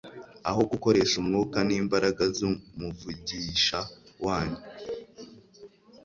aho 0.49 0.61
gukoresha 0.71 1.13
umwuka 1.21 1.57
n'imbaraga 1.67 2.23
z'Umuvigisha 2.35 3.79
wanyu. 4.25 4.59